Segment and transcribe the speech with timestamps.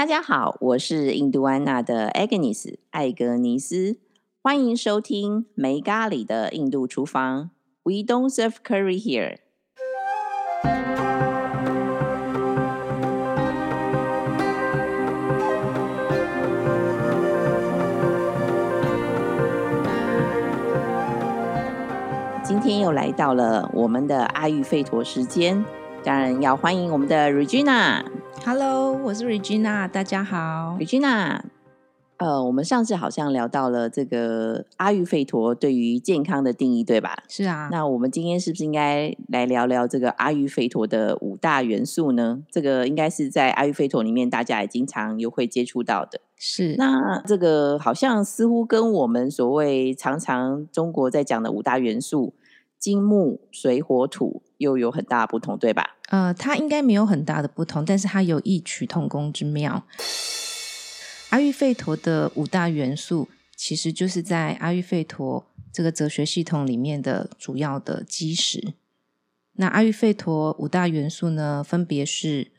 [0.00, 3.98] 大家好，我是印度安娜的 Agnes 艾格尼斯，
[4.40, 7.50] 欢迎收听没咖喱的印度厨房。
[7.82, 9.40] We don't serve curry here。
[22.42, 25.62] 今天又来到了我们的阿育吠陀时间，
[26.02, 28.02] 当然要欢迎我们的 Regina。
[28.44, 30.76] Hello，我是 Regina，大家好。
[30.78, 31.40] Regina，
[32.16, 37.22] 呃，我们上次好像聊到了这个阿育吠陀对于健康的定义，对吧？
[37.28, 42.42] 是啊，那我们今天是不是应该来聊聊这个阿育吠陀的五大元素呢？
[42.50, 46.20] 这个应该是在阿育吠陀里面大家也经常有会接触到的。
[46.36, 52.32] 是那这个好像似乎跟我们所谓常常中国在讲的五大元素
[52.78, 55.96] 金木水火土又有很大的不同，对吧？
[56.10, 59.84] 呃，它应该没有很大的不同，但是它有异曲同工之妙。
[61.30, 68.74] 阿育吠陀的五大元素，其实就是在阿育吠陀这个哲学系统里面的主要的基石。
[69.54, 72.50] 那阿育吠陀五大元素呢，分别是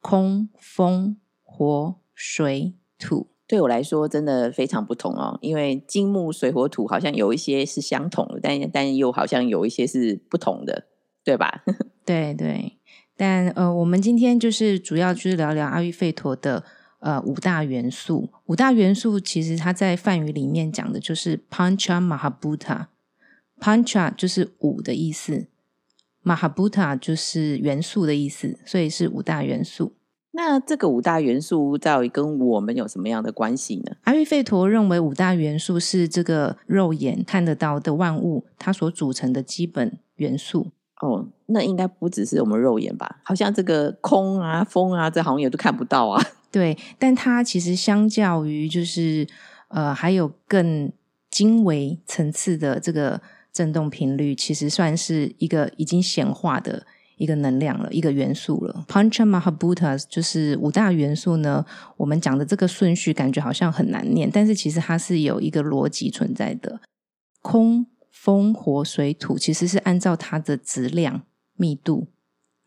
[0.00, 3.28] 空、风、火、水、土。
[3.46, 5.38] 对我来说，真的非常不同哦。
[5.42, 10.86] 因为金木水火土好像有一些是相同的，但但又好像有一些是不同的，
[11.22, 11.62] 对吧？
[12.06, 12.73] 对 对，
[13.16, 16.64] 但呃，我们今天就是主要就是聊聊阿育吠陀的
[16.98, 18.28] 呃五大元素。
[18.46, 22.86] 五大元素其实它在梵语里面讲的就是 Pancha Mahabhuta。
[23.60, 25.46] Pancha 就是五的意思
[26.24, 29.94] ，Mahabhuta 就是元素的意思，所以是五大元素。
[30.32, 33.96] 那这个五大元素到底跟我们有什么样的关系呢？
[34.02, 40.72] 阿育吠陀认为五大元素是这个肉眼看得到的万物它所组成的基本元素。
[41.00, 43.20] 哦，那应该不只是我们肉眼吧？
[43.24, 46.22] 好像这个空啊、风啊，这好像也都看不到啊。
[46.50, 49.26] 对，但它其实相较于就是
[49.68, 50.92] 呃，还有更
[51.30, 53.20] 精微层次的这个
[53.52, 56.86] 振动频率，其实算是一个已经显化的
[57.16, 58.84] 一个能量了，一个元素了。
[58.88, 61.66] Panchama Habutas 就是五大元素呢。
[61.96, 66.80] 我们讲的这个顺序感觉好像很难念，但是其实它是有一个逻辑存在的。
[67.42, 71.22] 空、风、火、水、土，其实是按照它的质量
[71.56, 72.06] 密度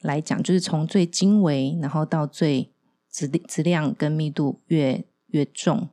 [0.01, 2.69] 来讲，就是从最精微，然后到最
[3.09, 5.87] 质质量跟密度越越重。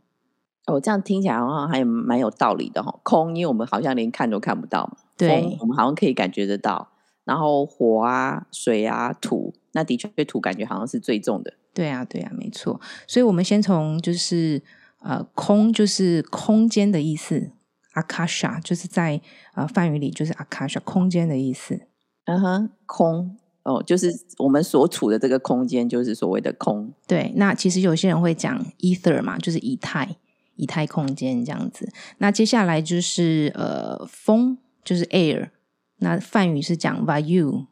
[0.66, 4.96] 哦，这样听起来好像还蛮有道理的哈、空，因为我们好像连看都看不到嘛。
[5.16, 6.90] 对我们好像可以感觉得到。
[7.24, 11.54] 然后火啊、水啊、土，那的确土感觉好像是最重的。
[11.72, 12.78] 对啊，对啊，没错。
[13.06, 14.62] 所以我们先从就是
[14.98, 17.52] 呃空，就是空间的意思
[17.94, 19.20] ，akasha 就是在
[19.54, 21.86] 呃梵语里就是 akasha 空间的意思。
[22.26, 26.92] 嗯哼，空哦，就是我们所处的这个空间，就是所谓的空。
[27.06, 30.16] 对，那其实有些人会讲 ether 嘛，就是以太，
[30.56, 31.90] 以太空间这样子。
[32.18, 35.50] 那接下来就是呃风，就是 air。
[35.98, 37.66] 那梵语是讲 vayu，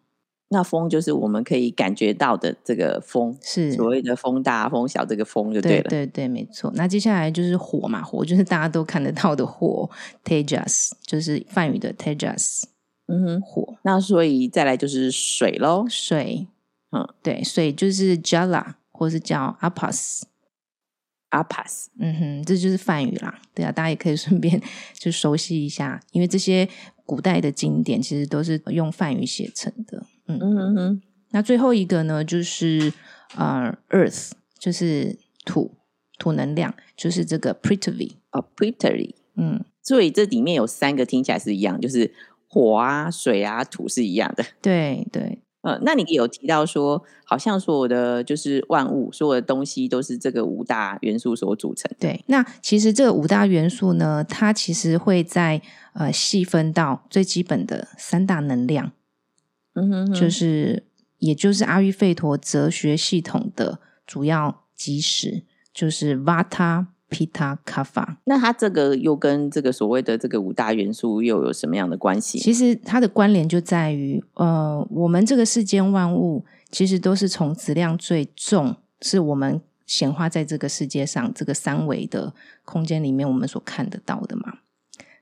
[0.53, 5.89] 那风就是我们可以感觉到的这个风，是所谓的风大风小，这个风就对了。
[5.89, 6.71] 对对，没错。
[6.75, 9.89] 那接下来就是火嘛，火就是大家都看得到的火
[10.23, 12.65] ，tejas 就是梵语的 tejas
[13.07, 13.77] 嗯哼，火。
[13.83, 15.87] 那所以再来就是水喽。
[15.89, 16.47] 水，
[16.91, 20.23] 嗯，对，水就是 jala 或是叫 apas，
[21.31, 23.41] 阿帕斯，嗯哼，这就是梵语啦。
[23.55, 24.61] 对啊，大家也可以顺便
[24.93, 26.69] 就熟悉一下，因为这些
[27.07, 30.05] 古代的经典其实都是用梵语写成的。
[30.27, 32.93] 嗯，嗯哼哼，那最后一个呢，就是
[33.37, 35.75] 呃，earth，就是土
[36.19, 38.13] 土能量，就是这个 prithvi。
[38.33, 42.15] 哦 p r e t e r y 嗯，所以这里面有三个听起来是一样，就是
[42.49, 44.43] 火啊、水啊、土是一样的。
[44.63, 51.91] 对对，呃，那你有提到说，好像所有的就是万物，所有的东西都是这个五大元素所组成。
[51.99, 55.61] 对，那其实这五大元素呢，它其实会在
[55.93, 58.93] 呃细分到最基本的三大能量，
[59.75, 60.85] 嗯哼哼，就是
[61.19, 68.17] 也就是阿育吠陀哲学系统的主要基石，就是 Vata、Pitta、Kapha。
[68.25, 72.39] 那它这个又跟这个所谓的这个五大元素又有什么样的关系？
[72.39, 82.35] 其实它的关联就在于，呃，我们这个世间万物其实都是从质量最重，是我们显化在这个世界上这个三维的
[82.65, 84.59] 空间里面我们所看得到的嘛。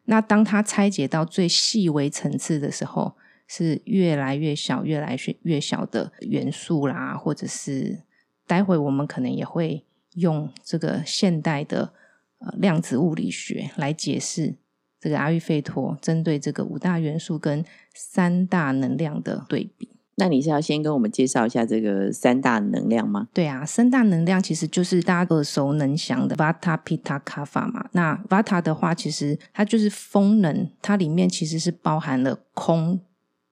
[0.05, 3.14] 那当它拆解到最细微层次的时候，
[3.52, 7.99] 是越来越小、越来越越小的元素啦，或者是
[8.47, 11.93] 待会我们可能也会用这个现代的
[12.38, 14.55] 呃量子物理学来解释
[15.00, 19.88] 这个阿育吠陀针对这个五大元素跟三大能量的对比。
[20.14, 23.26] 那你是要先跟我们介绍一下这个三大能量吗？
[23.35, 27.88] 对啊，三大能量其实就是大家耳熟能详的 Vata、Pitta、Kapha 嘛。
[27.93, 33.00] 那 Vata 的话，其实它就是风能，它里面其实是包含了空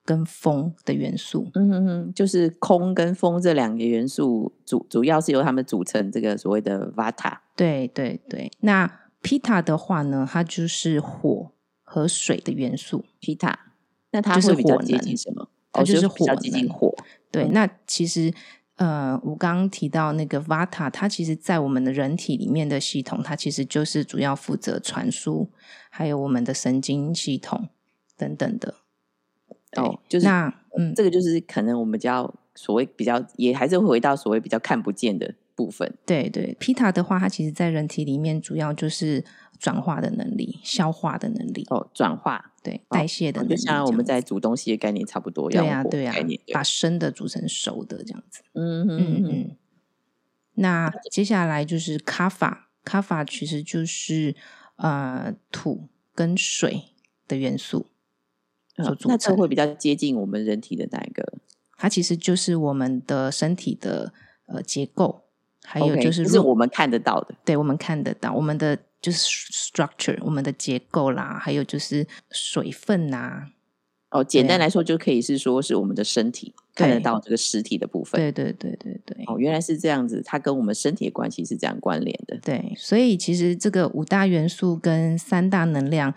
[0.08, 1.50] 跟风的元素。
[1.52, 7.36] 嗯嗯嗯，就是空跟风这两个元素主主要是由它们组成这个所谓的 Vata。
[7.54, 8.90] 对对对，那
[9.22, 11.52] Pitta 的话呢，它就是火
[11.82, 13.04] 和水的元素。
[13.20, 13.54] Pitta，
[14.12, 15.46] 那它就是会比较火接近什么？
[15.70, 16.96] 它就是火能接近火。
[17.30, 18.32] 对，嗯那其实
[18.76, 25.50] 呃，我刚刚提到那个 Vata，它其实在我们的人体里面的系统，它其实就是主要负责传输，
[25.90, 27.68] 还有我们的神经系统
[28.16, 28.76] 等等的。
[29.80, 35.92] 对哦，就是那嗯，这个就是可能我们比较所谓比较，也还是会回到所谓比较看不见的部分。
[36.06, 39.24] 对对，Pita 的话，它其实在人体里面主要就是
[39.58, 48.42] 转化的能力、消化的能力，哦，转化，对代谢的哦能力，就像我们在煮东西的概念差不多，对要火呀对呀概念，对把生的煮成熟的这样子。
[48.54, 49.56] 嗯嗯嗯嗯嗯。
[50.54, 54.34] 那接下来就是卡法，卡法其实就是
[54.76, 56.82] 呃土跟水
[57.28, 57.86] 的元素
[58.84, 59.36] 所嗯，那这组成。
[59.36, 61.24] 会比较接近我们人体的哪一个？
[61.76, 64.12] 它其实就是我们的身体的
[64.46, 65.22] 呃结构，
[65.64, 67.34] 还有就是是我们看得到的。
[67.44, 69.18] 对我们看得到我们的就是
[69.52, 73.46] structure，我们的结构啦，还有就是水分呐、
[74.10, 78.20] 哦，简单来说，就可以是说是我们的身体看得到这个实体的部分。
[78.20, 79.24] 对对对对对。
[79.26, 82.36] 哦，原来是这样子，它跟我们身体的关系是这样关联的。
[82.42, 86.12] 对，所以其实这个五大元素跟三大能量，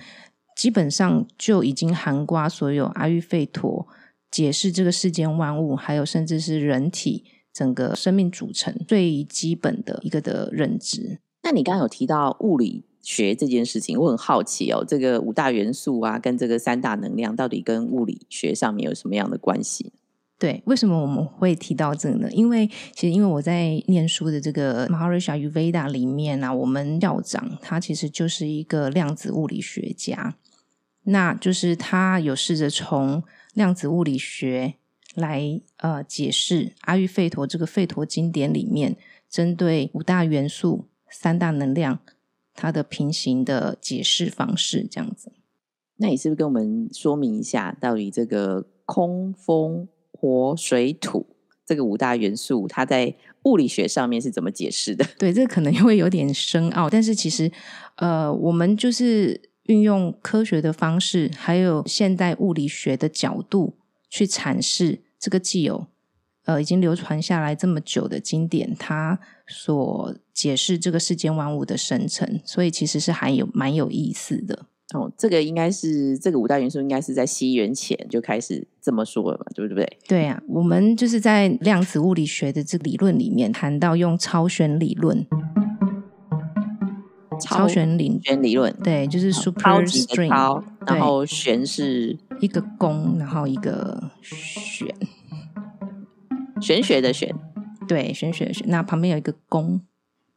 [0.61, 3.87] 基本上就已经涵盖所有阿育吠陀
[4.29, 11.17] 解释这个世间万物，还有甚至是人体整个生命组成最基本的一个的认知。
[11.41, 19.91] 那你刚刚有提到物理学这件事情，我很好奇哦，这个五大元素啊，跟这个三大能量到底跟物理学上面有什么样的关系？
[20.37, 22.29] 对，为什么我们会提到这个呢？
[22.31, 30.35] 因为其实因为我在念书的这个 Maharishi Ayurveda 里面啊，我们校长他其实就是一个量子物理学家，
[31.03, 34.75] 那就是他有试着从量子物理学
[35.15, 38.95] 来呃解释阿育吠陀这个吠陀经典里面
[39.29, 41.99] 针对五大元素、三大能量
[42.53, 45.31] 它的平行的解释方式，这样子。
[45.97, 55.05] 那你是不是跟我们说明一下，到底这个空、风、火、水、土这个五大元素，它在物理学上面是怎么解释的？
[55.17, 57.51] 对，这可能会有点深奥，但是其实，
[57.95, 63.75] 呃，我们就是运用科学的方式，还有现代物理学的角度
[64.09, 65.87] 去阐释这个既有
[66.45, 74.65] 呃已经流传下来这么久的经典，它所解释这个世间万物的生成，所以其实是还有蛮有意思的。
[74.93, 79.97] 哦，这个应该是这个五大元素应该是在西元前就开始这么说了嘛，对不对？
[80.05, 85.25] 对啊，我们就是在量子物理学的这个理论里面谈到用超弦理论，
[87.41, 94.87] 超弦理弦理论，对，就是哦 super string，超，然后弦是一个弓，然后一个弦，
[96.61, 97.33] 玄学的玄。
[97.87, 98.65] 对，玄学的玄。
[98.69, 99.81] 那旁边有一个弓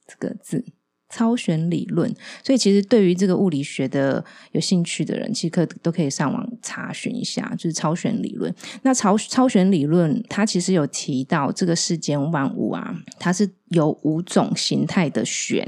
[0.09, 0.65] 这个字，
[1.09, 2.13] 超弦理论。
[2.43, 8.53] 所以其实对于这个物理学的有兴趣的人，其实可都可以上网查询一下，就是超弦理论。
[8.83, 15.65] 那超超弦理论，它其实有提到这个世间万物啊，它是有五种形态的弦，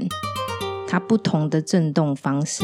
[0.87, 2.63] 它不同的振动方式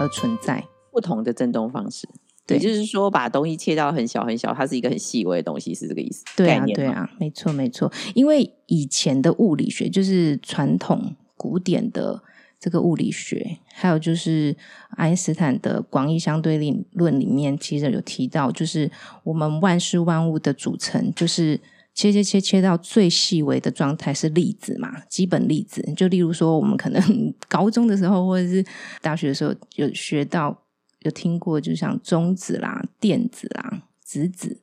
[0.00, 0.64] 而存在。
[0.90, 2.08] 不同的振动方式，
[2.46, 6.22] 对也就是说，把东西切到很小很小，它是一个很细微的东西，是这个意思？
[6.36, 7.92] 对啊，对啊，没错，没错。
[8.14, 12.22] 因为以前的物理学就是传统古典的
[12.60, 14.56] 这个物理学，还有就是
[14.90, 18.88] 爱因斯坦的广义相对论论里面，其实有提到，就是
[19.24, 21.60] 我们万事万物的组成，就是
[21.94, 25.82] 切切切切到最细微的状态是粒子嘛，基本粒子。
[25.96, 27.00] 就例如说，我们可能
[27.48, 28.64] 高中的时候或者是
[29.00, 30.60] 大学的时候有学到。
[31.00, 34.62] 有听过，就像中子啦、电子啦、质子、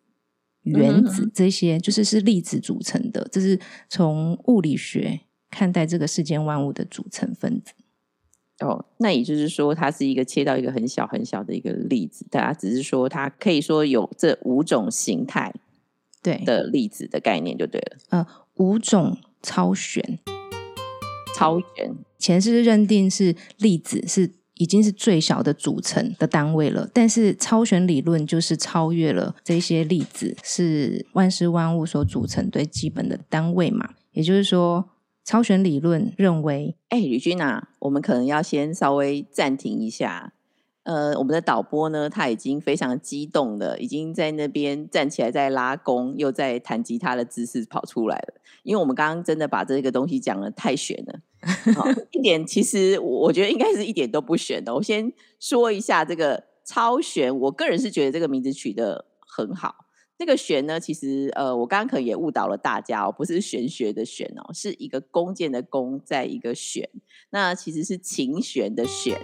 [0.63, 3.29] 原子这些，就是是粒子组成的。
[3.31, 5.21] 这是从物理学
[5.51, 7.73] 看待这个世间万物的组成分子。
[8.65, 15.53] 哦，那也就是说，它是一个切到一个很小很小的一个粒子，大家只是说它可以说有这五种形态
[16.21, 17.97] 对的粒子的概念就对了。
[18.09, 20.19] 呃，五种超弦，
[21.35, 24.31] 超弦前是认定是粒子是。
[24.55, 33.89] 已经是最小的组成的单位了，但是超弦理论就是超越了这些粒子，是万事万物所组成最基本的单位嘛。
[34.11, 34.87] 也就是说，
[35.25, 40.33] 超弦理论认为，哎，吕君啊，我们可能要先稍微暂停一下。
[40.83, 48.41] 呃，我们的导播呢，他已经非常激动了，已经在那边站起来在拉弓，又在弹吉他的姿势跑出来了。
[48.63, 51.19] 因为我们刚刚真的把这个东西讲的太悬了，
[52.11, 54.73] 一点其实我觉得应该是一点都不悬的。
[54.73, 59.75] 我先说一下这个超悬，我个人是觉得这个名字取得很好。
[60.17, 66.87] 这个悬呢，其实呃，我刚刚可能也误导了大家哦，不是玄学的玄哦，是一个弓箭的弓，在一个玄，
[67.31, 69.19] 那其实是琴弦的弦。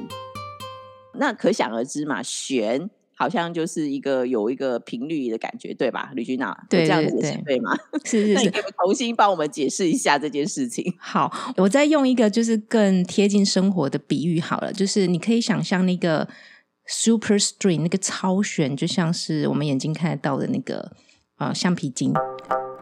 [1.20, 6.12] 那可想而知嘛，弦好像就是一个有一个频率的感觉，对吧？
[6.16, 7.76] 吕君娜，对这样子对吗？
[8.06, 8.52] 是是是，
[8.84, 10.94] 重新帮我们解释一下这件事情。
[11.00, 16.28] 好，我再用一个就是更贴近生活的比喻好了，就是你可以想象那个。
[16.90, 20.94] Super string 那个超弦就像是我们眼睛看得到的那个
[21.36, 22.14] 啊橡皮筋，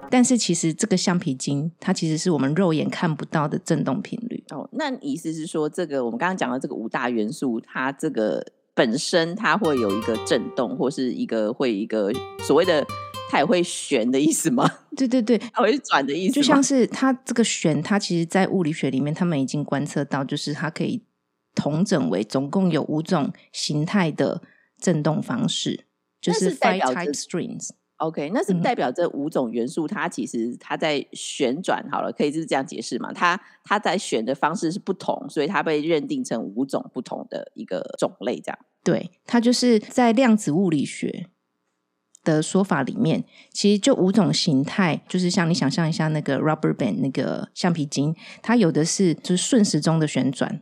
[0.10, 4.44] 但是其实这个橡皮筋它其实是我们肉眼看不到的振动频率。
[4.50, 12.86] 哦，那意思是说，这个我们刚刚讲的这个五大元素，它这个本身它会有一个震动，或是一个会一个所谓的
[13.30, 14.70] 它也会旋的意思吗？
[14.96, 21.04] 对对对，它会转的意思， 就像是它这个旋，它其实在物理学里面，他们已经观测到，就是它可以。
[21.58, 24.42] 统整为总共有五种形态的
[24.78, 25.86] 振动方式，
[26.20, 27.70] 就是 five type strings。
[27.98, 33.14] OK，那是代表这五种元素，它其实它在旋转好了，可以就是这样解释嘛？
[33.14, 38.60] 它它在选的方式是不同，所以它被认定成五种不同的一个种类，这样。
[38.84, 41.28] 对，它就是在量子物理学
[42.24, 50.62] 的说法里面，其实就五种形态，就是像你想象一下那个 rubber band 那个橡皮筋，它有的是就是顺时钟的旋转。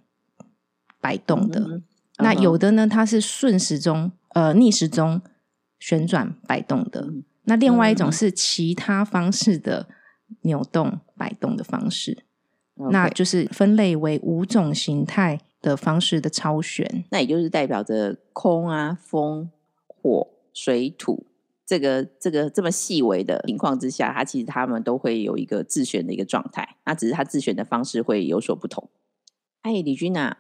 [1.02, 1.82] 摆动的，
[2.20, 5.22] 那有的呢，它是顺时钟呃逆时钟
[5.86, 7.10] 旋转摆动的。
[7.44, 9.90] 那另外一种是其他方式的
[10.44, 12.24] 扭动摆动的方式，
[12.90, 17.04] 那就是分类为五种形态的方式的超旋。
[17.12, 19.52] 那也就是代表着空啊、风、
[19.86, 21.28] 火、水、土
[21.66, 26.78] 这个这个这么细微的情况之下，它其实它们都会有一个自旋的一个状态。
[26.86, 28.90] 那只是它自旋的方式会有所不同。
[29.64, 30.38] 哎，李君娜。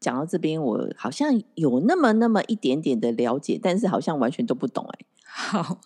[0.00, 5.06] 讲到这边，我好像有那么那么一点点的了解，但是好像完全都不懂哎。
[5.24, 5.80] 好，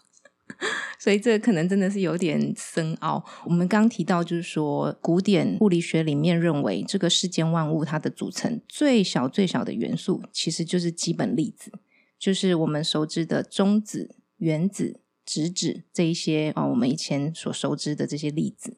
[0.98, 3.24] 所以这可能真的是有点深奥。
[3.44, 11.72] 我们刚提到，就是说古典物理学里面认为，这个世间万物它的组成最小最小的元素，其实就是基本粒子，
[12.18, 18.76] 就是我们熟知的中子、原子、质子这一些啊，我们以前所熟知的这些粒子。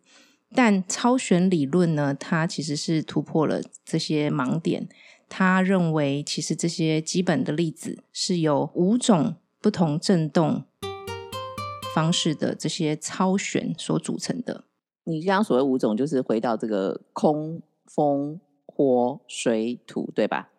[0.55, 4.87] 但超弦理论呢，它其实是突破了这些盲点。
[5.35, 10.65] 他认为，其实这些基本的粒子是由五种不同振动
[11.95, 14.65] 方式的这些超弦所组成的。
[15.05, 20.51] 你刚刚所谓五种，就是回到这个空、风、火、水、土，对吧？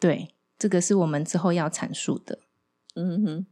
[0.00, 2.40] 对，这个是我们之后要阐述的。
[2.96, 3.46] 嗯哼。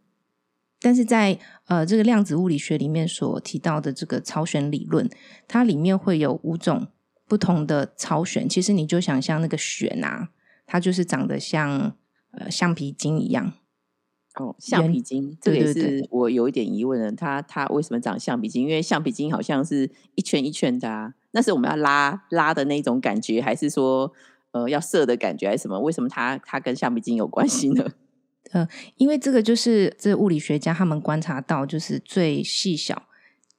[0.81, 5.09] 但是在呃这个量子物理学里面所提到的这个超弦理论，
[5.47, 6.89] 它里面会有五种
[7.29, 8.49] 不同的超弦。
[8.49, 10.31] 其实你就想象那个弦啊。
[10.71, 11.97] 它就是长得像
[12.33, 13.55] 呃橡皮筋一样
[14.35, 17.11] 哦，橡皮筋，这个也是我有一点疑问的。
[17.11, 18.65] 它它为什么长橡皮筋？
[18.65, 24.13] 因为橡皮筋好像是一圈一圈的啊，那是我们要拉拉的那种感觉，还是说
[24.53, 25.81] 呃要射的感觉，还是什么？
[25.81, 27.85] 为什么它它跟橡皮筋有关系呢？
[28.53, 33.05] 呃，因为这个就是这物理学家他们观察到，就是最细小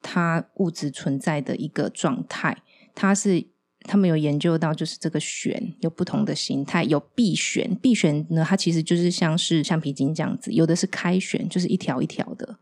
[0.03, 2.61] 它物质存在的一个状态，
[2.93, 3.47] 它是。
[3.89, 12.59] 他们有研究到，就是这个弦有不同的形态，有闭弦，闭弦呢，它其实就是像是橡皮筋这样子；有的是开弦，就是一条一条的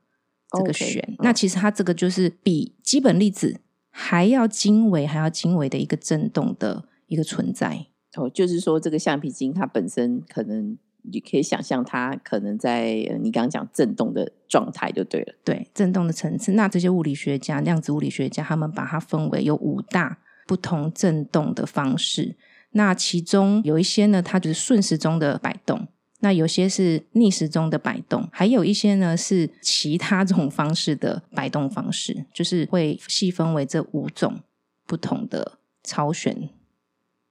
[0.57, 1.17] 这个弦。
[1.19, 7.87] 那其实它这个就是比基本粒子还要精微、还要精微的一个振动的一个存在。
[8.15, 15.33] 哦，就是说这个橡皮筋它本身可能你可以想象，它可能在你刚刚讲振动的状态就对了。
[15.43, 16.53] 对，振动的层次。
[16.53, 20.19] 那这些物理学家、量子物理学家，他们把它分为有五大。
[20.47, 22.35] 不同震动的方式，
[22.71, 25.77] 那其中有一些呢，它就是顺时钟的摆动；
[26.21, 34.39] 那有些是逆时钟的摆动，还有一些呢是其他种方式的摆动方式， 就是会细分为这五种
[34.85, 36.49] 不同的超旋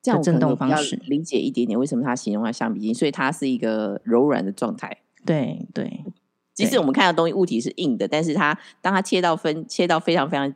[0.03, 1.01] 这样振动方式。
[1.07, 2.95] 理解一点点，为什么它形容它橡皮筋？
[2.95, 4.99] 所以它是一个柔软的状态。
[5.25, 6.05] 对对，
[6.55, 10.55] 即使我们看到东西物体是硬的，但是它当它切到分切到非常非常。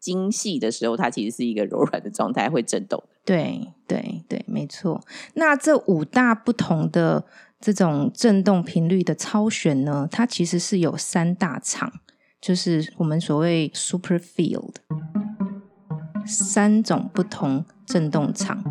[0.00, 3.00] 精细的时候，它其实是一个柔软的状态，会震动。
[3.24, 5.00] 对对对，没错。
[5.34, 7.24] 那这五大不同的
[7.60, 11.92] 这种震动频率的超弦呢，它其实是有三大场，
[12.40, 14.76] 就是我们所谓 super field，
[16.26, 18.64] 三种不同震动场。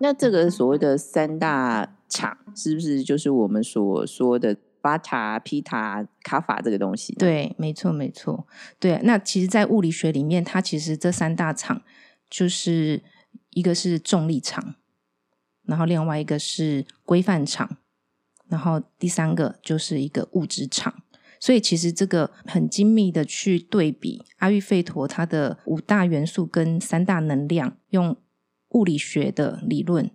[0.00, 8.46] 那这个所谓的三大场，是不是就是我们所说的巴塔、皮塔、卡法这个东西？，对，没错，没错。
[8.78, 11.82] 对，那其实，在物理学里面，它其实这三大场
[12.28, 13.02] 就是
[13.50, 14.74] 一个是重力场，
[15.64, 17.78] 然后另外一个是规范场，
[18.48, 21.02] 然后第三个就是一个物质场。
[21.38, 28.16] 所以，其实这个很精密的去对比阿育吠陀它的五大元素跟三大能量，用
[28.68, 30.10] 物理学的理论，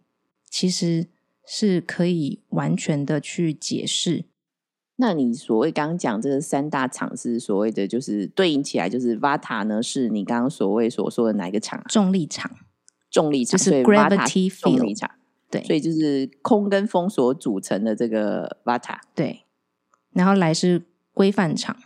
[0.50, 1.10] 其实
[1.46, 4.26] 是可以完全的去解释
[4.98, 11.86] 那你所谓刚刚讲这个三大场是所谓的，就是对应起来就是 Vata 呢，是你刚刚所谓所说的哪一个场啊？
[11.90, 12.52] 重力场。
[13.10, 15.10] 重力场，就是 gravity 是重 field 力场，
[15.50, 19.00] 对所以就是空跟风所组成的这个 Vata。
[19.16, 19.46] 对，
[20.12, 21.78] 然后来是规范场，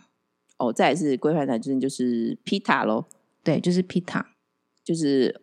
[0.58, 3.06] 哦，再来是规范场，就是就是 Pita 咯，
[3.44, 4.24] 对，就是 Pita，
[4.82, 5.40] 就是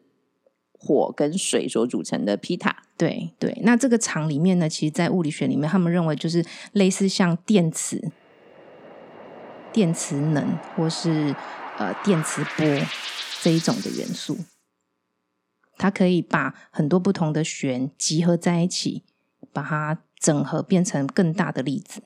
[0.80, 2.74] 火跟水所组成的 Pita。
[2.98, 3.60] 对对。
[3.64, 8.12] 那这个场里面呢，其实在物理学里面，他们认为就是类似像电磁、
[9.72, 11.36] 电磁能或是
[11.78, 12.66] 呃电磁波
[13.42, 14.38] 这一种的元素，
[15.78, 19.04] 它可以把很多不同的弦集合在一起，
[19.54, 22.02] 把它整合变成更大的粒子，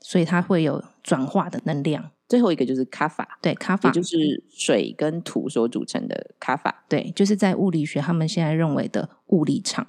[0.00, 2.10] 所以它会有转化的能量。
[2.28, 6.72] 最后一个就是 Kapha，对，卡法也就是水跟土所组成的 Kapha。
[6.88, 9.86] 对，就是在物理学他们现在认为的物理场。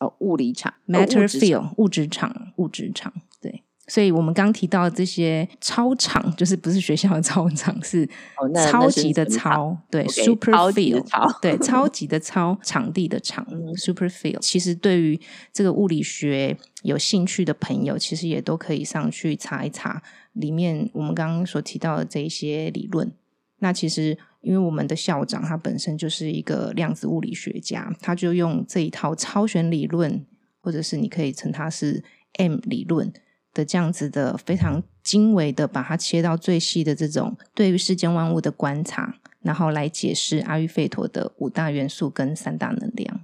[0.00, 3.20] 哦，物理场 matter field 物质场，物质场，对。
[3.92, 8.08] 所以我们刚提到的这些操场，就是不是学校的操场，是
[8.66, 14.38] 超级的超，对的 field，超对，超 级的超，场地的场嗯，super field。
[14.40, 15.20] 其实对于
[15.52, 23.12] 这个物理学有兴趣的朋友，其实也都可以上去查一查里面我们刚刚所提到的这一些理论。
[23.58, 30.24] 那其实，因为我们的校长他本身就是一个量子物理学家，他就用这一套超弦理论，
[30.62, 32.02] 或者是你可以称它是
[32.38, 33.12] M 理论
[33.54, 43.20] 的这样子的非常精微的把它切到最细的这种对于世间万物的观察，然后来解释阿育吠陀的五大元素跟三大能量。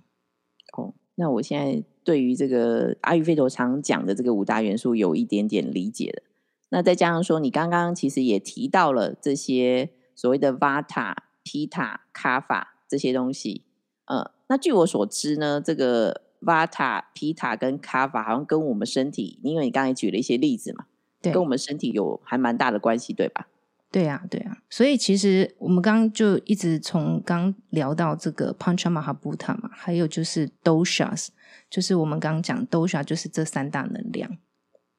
[0.76, 6.22] 哦，那我现在对于这个阿育吠陀常讲的这个五大元素有一点点理解了。
[6.70, 13.62] 那再加上说，你刚刚其实也提到了这些所谓的 Vata、Pita、Kapha 这些东西。
[14.04, 20.86] 呃，那据我所知呢，这个 Vata、Pita 跟 Kapha 好像跟我们身体，因为你刚才举了一些例子嘛，
[21.20, 23.48] 对跟我们身体有还蛮大的关系，对吧？
[23.90, 31.28] 对啊，对啊，所以其实我们刚刚就一直从刚聊到这个 Panchamahabhuta 嘛，还有就是 Doshas，
[31.70, 34.36] 就是我们刚刚讲 Dosha 就是这三大能量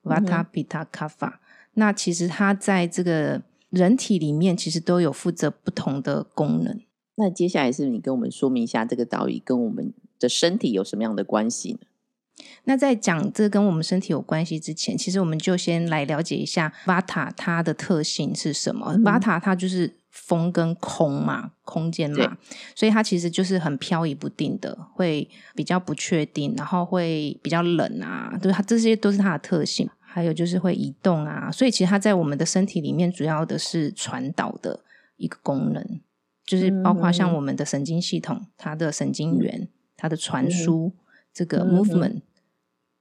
[0.01, 1.33] ，Vata、Pitta、Kapha。
[1.75, 6.81] 那其实它在这个人体里面，其实都有负责不同的功能。
[7.15, 11.79] 那接下来是你跟我们说明一下这个道理跟我们的身体有什么样的关系呢？
[12.65, 18.93] 那在讲这跟我们身体有关系之前，其实我们就先来了解一下 Vata 它的特性是什么。
[18.95, 22.37] 嗯 Vata 它就是风跟空嘛，空间嘛，
[22.75, 29.89] 所以它其实就是很飘移不定的，会比较不确定，然后会比较冷啊，对它这些都是它的特性。
[30.11, 34.79] 还有就是会移动啊，所以其实它在我们的身体里面主要的是传导的
[35.17, 36.01] 一个功能，
[36.43, 39.67] 就是包括像嗯我们的神经系统，它的神经元、
[39.99, 40.91] 它的传嗯输、
[41.33, 42.21] 这个 movement，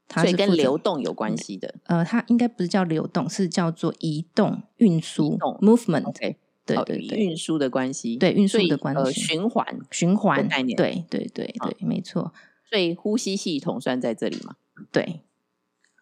[0.08, 1.76] 它是跟流动有关系的。
[1.84, 6.12] 呃，它应该不是叫流动，是叫做移动、运输 （movement）。
[6.66, 12.34] 对对对，运输的关系，对运输的关呃，系循环，循环概念对对对好对，没错，
[12.68, 14.56] 所以呼吸系统算在这里嘛？
[14.92, 15.20] 对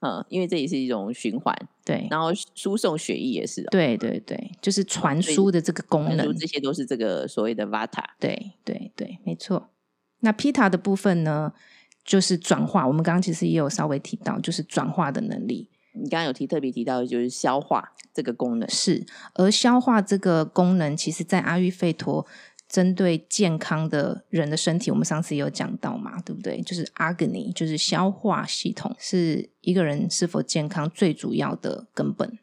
[0.01, 6.37] 嗯，因为这也是一种循环，对然后输送血液也是、哦，对对对，就是传输的这个功能。
[6.37, 8.05] 这些都是这个所谓的 Vata。
[8.19, 9.71] 对对对，没错。
[10.27, 11.53] 那 Pita 的部分呢，
[12.05, 12.85] 就是转化。
[12.85, 19.07] 我们刚刚其实也有稍微提到，就是转化的能力你刚刚有提特别提到的就是消化这个功能，是。
[19.35, 22.27] 而消化这个功能，其实在阿育吠陀
[22.69, 26.61] 针对健康的人的身体，我们上次也有讲到嘛，对不对？
[26.63, 32.37] 就是 agni，就是消化系统，是一个人是否健康最主要的根本。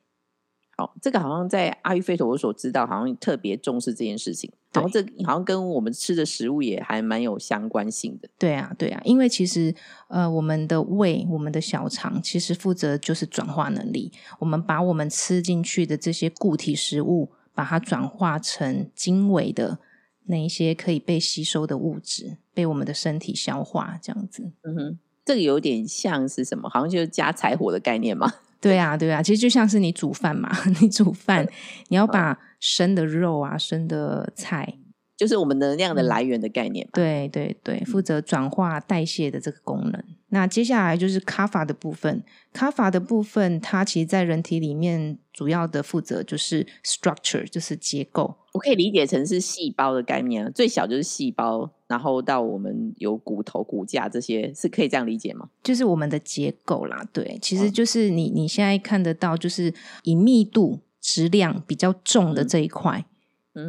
[0.77, 8.29] 好，这个好像在阿育吠陀我所知道，好像特别重视这件事情，对然后这好像跟我们吃的食物也还蛮有相关性的。
[8.37, 9.73] 对啊，对啊，因为其实
[10.07, 14.11] 呃，我们的胃、我们的小肠其实负责就是转化能力。
[14.39, 19.77] 我们把我们吃进去的这些固体食物，把它转化成精微的
[20.25, 24.51] 那一些可以被吸收的物质，被我们的身体消化，这样子。
[24.63, 26.69] 嗯哼，这个有点像是什么？
[26.69, 28.33] 好像就是加柴火的概念嘛。
[28.63, 30.49] 对啊，对啊，其实就像是你煮饭嘛，
[30.81, 31.45] 你煮饭
[31.89, 34.77] 你要把生的肉啊、生的菜，
[35.17, 36.91] 就是我们能量的嗯来源的概念嘛。
[36.93, 40.01] 对对对，负责转化代谢的这个功能。
[40.29, 42.23] 那接下来就是卡法的部分，
[42.53, 48.35] 卡法的部分，它其实在人体里面主要的负责就是 structure，就是结构。
[48.53, 55.47] 我可以理解成是细胞的概念，最小就是细胞，然后到我们有骨头、骨架这些，是可以这样理解吗？
[55.61, 63.05] 就是我们的结构啦，对，其实就是你你现在看得到，就是以密度、质量比较重的这一块，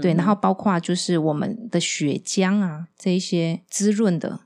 [0.00, 4.40] 对，然后包括就是我们的血浆啊，这一些滋润的。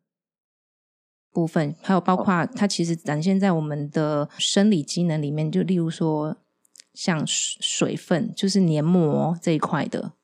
[1.31, 6.37] 部分还有包括它其实展现在我们的生理机能里面，就例如说
[6.95, 10.15] 像水分，就是黏膜这一块的，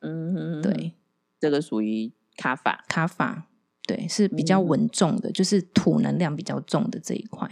[0.00, 0.92] 嗯，对，
[1.38, 3.48] 这个属于卡法，卡法，
[3.86, 7.48] 对，是比较稳重的，就是土能量比较重的这一块，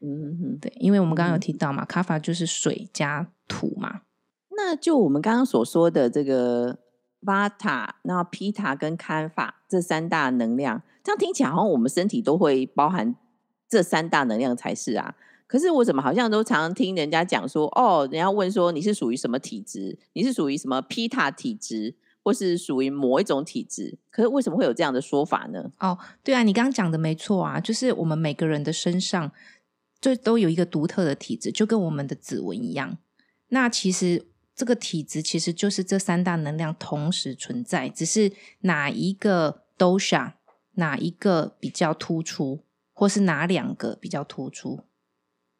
[0.00, 4.02] 嗯嗯，对，因为我们刚刚有提到嘛，卡法就是水加土嘛，
[4.56, 6.78] 那就我们刚刚所说的这个。
[7.22, 13.16] 瓦塔、那皮塔跟堪法这三大能量，这样听起来好像我们身体都会包含
[13.68, 15.16] 这三大能量才是啊。
[15.48, 19.98] 可是我怎么好像都常常听人家讲说，哦，人家问说你是属于什么体质？
[20.12, 23.98] 你是属于什么皮塔体质，或是属于某一种体质？
[24.10, 25.70] 可是为什么会有这样的说法呢？
[25.78, 29.32] 哦，对啊，你刚刚讲的没错啊，就是我们每个人的身上
[30.00, 32.98] 就都有一个独特的体质，就跟我们的指纹一样。
[33.48, 34.26] 那其实。
[34.58, 40.32] 这个体质其实就是这三大能量同时存在，只是哪一个 dosha
[40.72, 44.80] 哪一个比较突出，或是哪两个比较突出？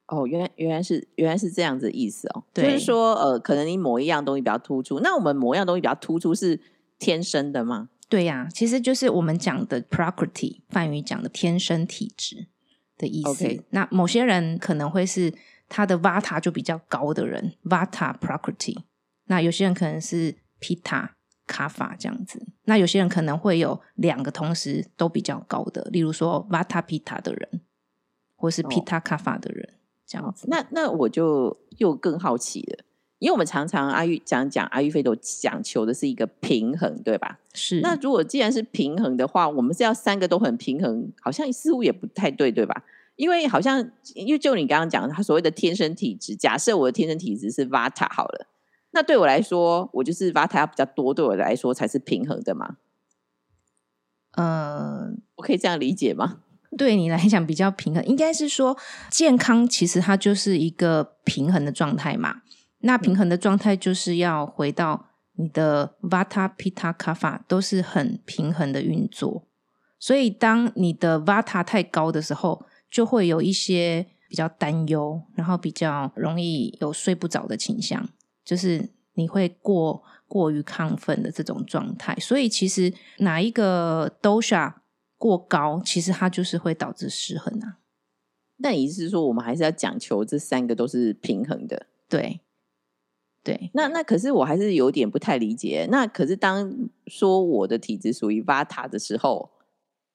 [0.09, 6.61] 哦，原来原来是原来是这样子意思哦，就是说呃，可能你某一样东西比较突出，那我们某一样东西比较突出是
[6.99, 7.91] 天生的吗？
[8.09, 12.47] 对呀，其实就是我们讲的 prakriti 范语讲的天生体质
[12.97, 13.65] 的意思。
[13.71, 15.33] 那某些人可能会是
[15.69, 18.79] 他的 vata 就比较高的人，vata prakriti。
[19.27, 21.11] 那有些人可能是 Pita
[21.47, 27.61] 卡法这样子，那有些人可能会有两个同时都比较高的，例如说 Vata Pita 的人，
[28.37, 29.75] 或是 Pita 卡法的人
[30.09, 30.49] 这样子。
[30.51, 32.85] 那那我就又更好奇了，
[33.21, 37.39] 因为我们常常阿育讲讲阿育吠陀讲求的是一个平衡，对吧？
[37.55, 37.81] 是。
[37.81, 42.83] 那如果既然是平衡的话，我们是要三个都很平衡，好像似乎也不太对，对吧？
[43.17, 48.47] 因为好像因为就你刚刚讲，他所谓的天生体质，假设我的天生体质是 Vata 好了。
[48.93, 52.77] 那对我来说，我就是 Vata 比较多，对我来说才是平衡的嘛。
[54.37, 56.41] 嗯，我可以这样理解吗？
[56.77, 58.77] 对你来讲比较平衡，应该是说
[59.11, 62.43] 健康其实它就是一个平衡的状态嘛。
[62.81, 69.45] 那平衡的状态就是要回到你的 Vata、Pitta、Kapha 都是很平衡的运作。
[69.99, 78.09] 所以当你的 Vata 太高的时候，就会有一些比较担忧，然后比较容易有睡不着的倾向。
[78.45, 84.73] 就是你会过过于亢奋的这种状态，所以其实哪一个 dosha
[85.19, 87.79] 过高，其实它就是会导致失衡啊。
[88.59, 91.87] 那意思是说，我们还是要讲求这三个都是平衡的。
[92.09, 92.41] 对，
[93.43, 93.71] 对。
[93.75, 95.87] 那那可是我还是有点不太理解。
[95.91, 99.51] 那可是当说我的体质属于 vata 的时候，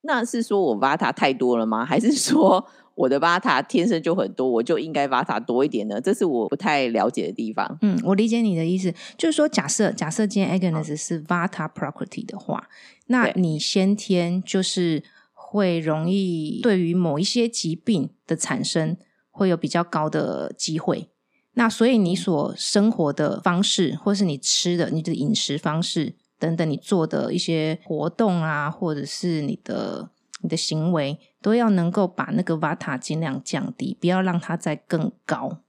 [0.01, 1.85] 那是说我 vata 太多了吗？
[1.85, 2.67] 还是说？
[2.95, 5.99] 我的 Vata 天生就很多，我就应该 Vata 多一点呢？
[5.99, 7.77] 这是我不太了解的地方。
[7.81, 12.69] 嗯，我理解你的意思，就是说，假设假设今天 Agnes 是 Vata property 的话，
[13.07, 15.03] 那你先天就是
[15.33, 18.95] 会容易对于某一些疾病的产生
[19.31, 21.09] 会有比较高的机会。
[21.53, 30.11] 那所以你所生活的方式，或是你吃的、你的饮食方式等等，你做的一些活动啊，或者是你的。
[30.43, 35.63] 你的行为都要能够把那个瓦塔尽量降低，不要让它再更高。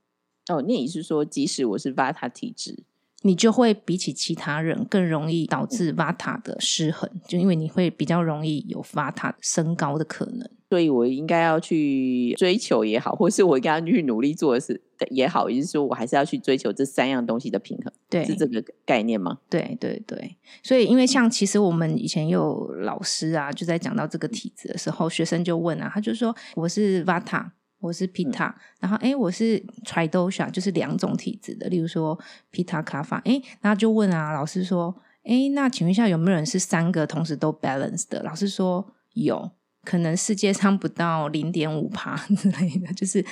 [0.47, 2.83] 哦，那也是说，即使我是瓦塔体质。
[3.25, 19.39] 你就会比起其他人更容易导致 Vata 的失衡，就因为你会比较容易有 Vata 升高的可能，所以我应该要去追求也好，或是我应该要去努力做的事也好，也就是说，我还是要去追求这三样东西的平衡，对，是这个概念吗？
[19.49, 27.47] 对对对，所以因为像其实我们以前有老师啊，就在讲到这个体质的时候，学生就问啊，他就说我是 Vata。
[27.85, 31.67] 我是 Pita，然后哎，我是 Tridosha，就是两种体质的。
[31.69, 32.19] 例如说
[32.51, 38.23] Pita 卡法，哎，然后就问啊，老师说，哎，那请问一下，有没有人是三个同时都 balance 的？
[38.23, 39.51] 老师说有，
[39.83, 43.23] 可能世界上不到零点五趴 之类的，就是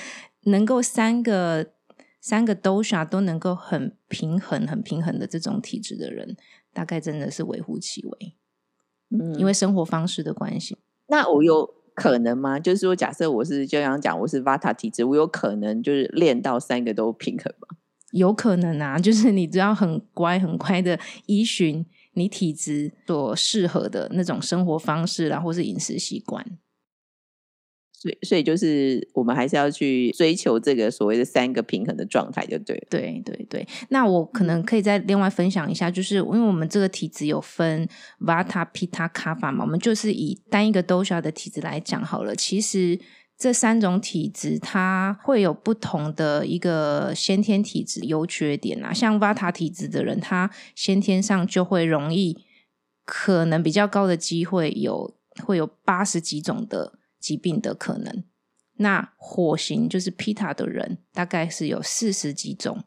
[0.44, 1.72] 能够三个
[2.22, 6.38] 三个 dosha 都能够很平衡、很平衡的这种体质的人，
[6.72, 8.36] 大概真的是微乎其微。
[9.10, 10.78] 嗯，因为生活方式的关系。
[11.08, 11.83] 那我有。
[11.96, 12.60] 可能吗？
[12.60, 17.78] 就是说，假设我是就像讲我是 Vata 体质，我有可能就是练到三个都平衡吗？
[18.12, 26.46] 有可能啊，就是你只要很乖很乖的依循你体质所适合的那种生活方式然，或是饮食习惯。
[28.04, 32.88] 所以，所以就是我们还是要去追求这个所谓的三个平衡的状态，就对了。
[32.90, 37.88] 对对对，那我可能可以再另外分享一下，就是因为我们这个体质有分
[38.20, 42.36] Vata、Pitta、Kapha 嘛，我们就是以单一个 dosha 的体质来讲好了。
[42.36, 43.00] 其实
[43.38, 48.92] 这三种体质它会有不同的一个先天体质优缺点啊。
[48.92, 52.44] 像 Vata 体质的人，他先天上就会容易，
[53.06, 57.00] 可能比较高的机会有会有八十几种的。
[57.24, 58.26] 疾病的可能，
[58.76, 62.84] 那火型就是 Pita 的人，大概是有四十几种，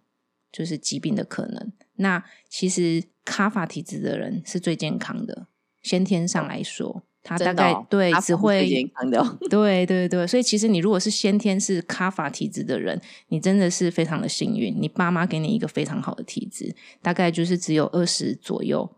[0.53, 1.73] 就是疾病的可能。
[1.95, 5.47] 那其实卡法体质的人是最健康的，
[5.83, 10.27] 先天上来说，他大概对只会健康的， 对对对。
[10.27, 18.95] 所以其实你如果是先天是卡法体质的人，你真的是非常的幸运，你爸妈给你一个非常好的体质，大概就是只有二十左右。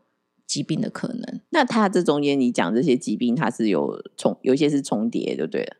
[0.49, 5.77] 疾病的可能，那它这中间你讲这些疾病，它是有重，有一些是重叠，就对了。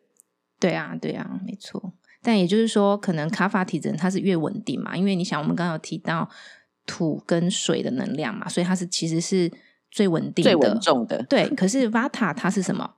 [0.61, 1.95] 对啊，对啊，没错。
[2.23, 6.29] 但也就是说，可能卡法体质它是越稳定嘛，因为你想，我们刚刚有提到
[6.85, 9.51] 土跟水的能量嘛，所以它是其实是
[9.91, 11.23] 最稳定的、最稳重的。
[11.29, 12.97] 对，可是瓦塔它是什么？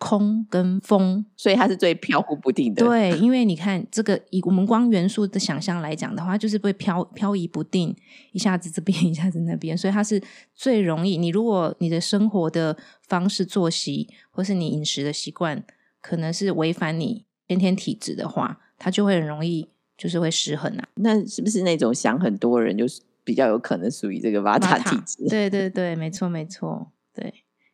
[0.00, 2.84] 空跟风，所以它是最飘忽不定的。
[2.84, 7.94] 对，因为你看这个以我们光元素的想象来讲的话，就是会飘飘移不定，
[8.32, 10.20] 一下子这边，一下子那边，所以它是
[10.54, 11.18] 最容易。
[11.18, 15.62] 你如果你的生活的方式、作息，或是你饮食的习惯，
[16.00, 20.88] 可能是违反你先天体质的话，它就会很容易就是会失衡啊。
[20.94, 25.28] 那是不是那种想很多人，就是比较有可能属于这个瓦塔体质？
[25.28, 26.99] 对对对，没错没错，对。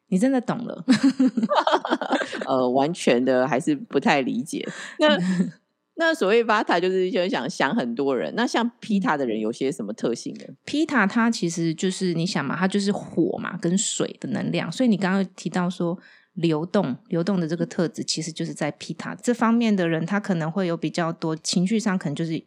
[0.08, 0.84] 你真的懂了？
[2.46, 4.66] 呃，完全的还是不太理解。
[4.98, 5.18] 那
[5.98, 8.32] 那所谓 Vata 就是就想想很多人。
[8.36, 14.70] 那像 Pita 的人有些什么特性呢？Pita 它其实就是你想嘛，它就是火嘛，跟水的能量。
[14.70, 15.98] 所以你刚刚提到说
[16.34, 22.44] 流动、流动的这个特质，其实就是在 Pita 这方面的人，他可能会有比较多情绪上，可能就是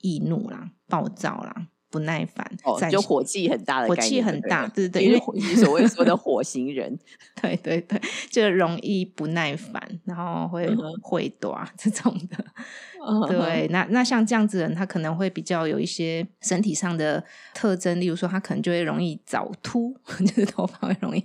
[0.00, 1.66] 易怒啦、暴躁啦。
[1.92, 5.20] 不耐烦，哦，就火气很大的，火气很大，对对，因为
[5.56, 6.98] 所谓说的火星人，
[7.40, 8.00] 对对对，
[8.30, 10.66] 就容易不耐烦，然后会
[11.02, 12.44] 会短 这种的，
[13.28, 19.94] 对，那那像这样子人，他可能会比较有一些身体上的特征，例如说他可能就会容易早秃，
[20.26, 21.22] 就是头发会容易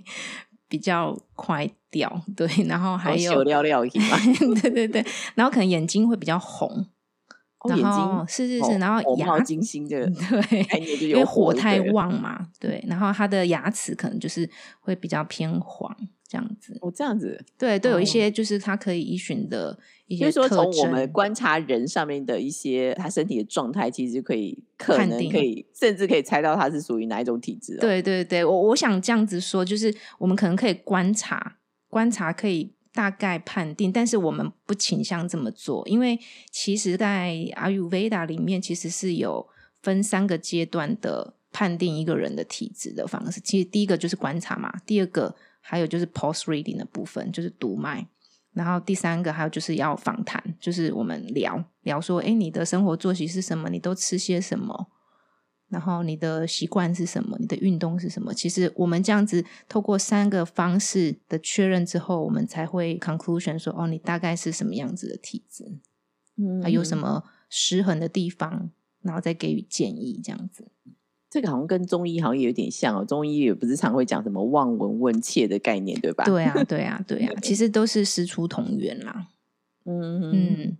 [0.68, 3.82] 比较快掉，对，然后还有料料
[4.60, 5.02] 对对对，
[5.34, 6.86] 然后可能眼睛会比较红。
[7.64, 14.48] 然后是是是，然后牙金星的对， 因为火太旺嘛，对，然后他的牙齿可能就是
[14.80, 15.94] 会比较偏黄
[16.28, 16.78] 这样子。
[16.80, 20.48] 哦，这样子，对，都有一些就是他可以依循的一些特征。
[20.48, 27.76] 说从我们观察人上面的一些他身体的状态，其实可以可能可以甚至可以猜到他是属于哪一种体质。
[27.78, 31.56] 对对对，我我想这样子说，就是我们可能可以观察
[31.88, 32.72] 观察可以。
[32.98, 36.18] 大概判定，但是我们不倾向这么做，因为
[36.50, 39.46] 其实，在阿育吠达里面，其实是有
[39.80, 43.40] 分三个阶段的判定一个人的体质的方式。
[43.40, 48.04] 其实第一个就是观察嘛，第二个还有就是 post reading 的部分，就是读脉，
[48.52, 53.70] 然后第三个还有就是要访谈，就是我们聊聊说，哎，你的生活作息是什么？
[53.70, 54.88] 你都吃些什么？
[55.68, 57.36] 然后你的习惯是什么？
[57.38, 58.32] 你的运动是什么？
[58.32, 65.64] 其实我们这样子透过三个方式的确认之后，我们才会 conclusion 说，哦，你大概是什么样子的体质，
[66.36, 68.70] 嗯，还有什么失衡的地方，
[69.02, 70.68] 然后再给予建议，这样子。
[71.30, 76.24] 这个好像跟中医好像有点像哦，中医也不是常会讲什么望闻问切的概念，对吧？
[76.24, 79.28] 对啊，对啊，对啊， 其实都是师出同源啦。
[79.84, 80.78] 嗯嗯。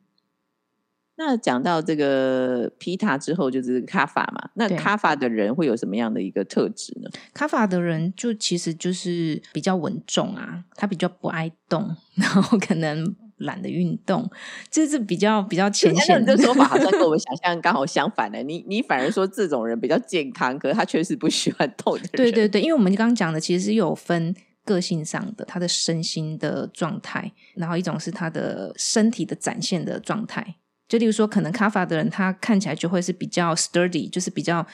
[1.19, 4.51] 那讲到这个皮塔之后，就是卡法嘛。
[4.55, 7.11] 那卡法的人会有什么样的一个特质呢？
[7.35, 14.31] 卡法的人就其实就是比较稳重啊，他比较不爱动，然后可能懒得运动，
[14.71, 16.25] 就是比较比较浅显。
[16.25, 18.41] 的说法好像跟我们 想象刚好相反的。
[18.45, 22.11] 你你反而说这种人比较健康，可是他确实不喜欢动的人。
[22.13, 24.33] 对对对，因为我们刚刚讲的其实是有分
[24.65, 30.55] 个性上的，他的身心的状态，然后一种是他的身体的展现的状态。
[30.89, 34.67] 就例如说，可能卡法的人，他看起来就会是比较 sturdy，就是比较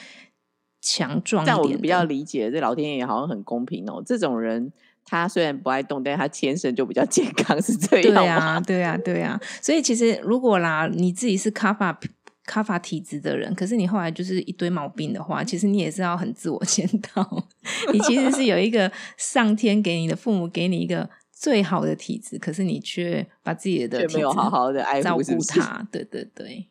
[0.81, 1.57] 强壮一点。
[1.57, 4.01] 但我比较理解，这老天爷好像很公平哦。
[4.05, 4.71] 这种人，
[5.03, 9.37] 他虽然不爱动，但是他天生就比较健康，是这样对啊，对啊，对啊。
[9.61, 11.99] 所以其实如果啦，你自己是卡法
[12.45, 17.45] 卡法体质的人，可是你后来就是一堆毛病的话，其实你也是要很自我检讨。
[17.91, 21.09] 你其实是有一个上天给你的，父母给你一个。
[21.45, 26.67] 最好的体质，可是你却把自己的没有好好的爱照顾他，对对对，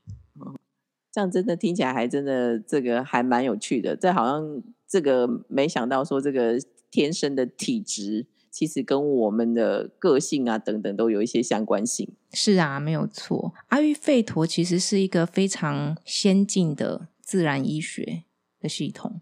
[1.13, 3.95] 这样真的听起来还真的这个还蛮有趣的。
[3.95, 6.59] 这好像这个没想到说这个
[6.91, 12.13] 天生的体质其实跟我们的个性啊等等都有一些相关性。
[12.33, 13.55] 是啊，没有错。
[13.69, 18.25] 阿育吠陀其实是一个非常先进的自然医学
[18.59, 19.21] 的系统，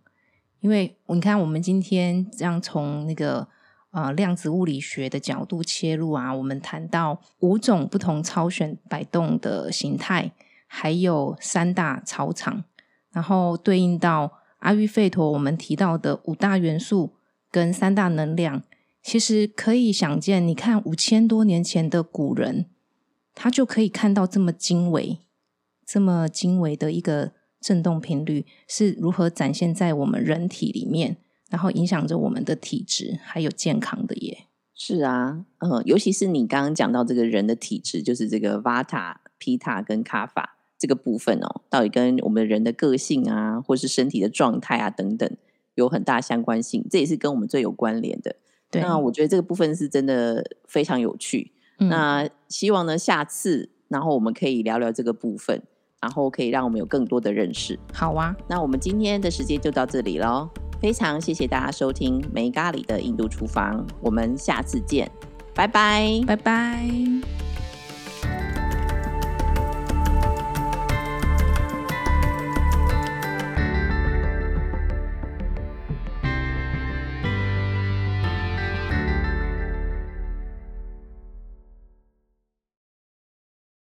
[0.61, 3.47] 因为你看，我们今天这样从那个
[3.92, 10.33] 呃量子物理学的角度切入啊，我们谈到五种不同超弦摆动的形态，
[10.66, 12.64] 还有三大超场，
[13.12, 17.14] 然后对应到阿育吠陀，我们提到的五大元素
[17.50, 18.62] 跟三大能量，
[19.02, 22.66] 其实可以想见，你看五千多年前的古人。
[23.35, 25.18] 他就可以看到这么精微、
[25.87, 31.16] 这么精微的一个振动频率是如何展现在我们人体里面，
[31.53, 34.47] 然后影响着我们的体质还有健康的耶。
[34.75, 40.47] 是啊，嗯，尤其是你刚刚讲到这个人的体质，就是这个 Vata、Pitta 跟 Kapha
[40.79, 45.31] 这个部分哦，到底跟我们人的个性啊，或是身体的状态啊等等
[45.75, 48.35] 有很大相关性，这也是跟我们最有关联的。
[48.71, 51.53] 对那我觉得这个部分是真的非常有趣。
[51.77, 55.62] 那希望呢，下次然后我们可以聊聊这个部分，
[56.01, 57.79] 然后可以让我们有更多的认识。
[57.93, 60.49] 好啊，那我们今天的时间就到这里喽，
[60.83, 65.09] 非常谢谢大家收听梅咖喱的印度厨房，我们下次见，
[65.55, 66.85] 拜拜，拜拜。